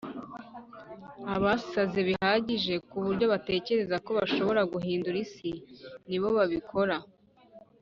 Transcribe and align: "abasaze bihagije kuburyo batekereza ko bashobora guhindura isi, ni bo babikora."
"abasaze 1.35 1.99
bihagije 2.09 2.73
kuburyo 2.89 3.25
batekereza 3.33 3.95
ko 4.05 4.09
bashobora 4.19 4.61
guhindura 4.73 5.17
isi, 5.25 5.51
ni 6.09 6.17
bo 6.21 6.29
babikora." 6.37 6.97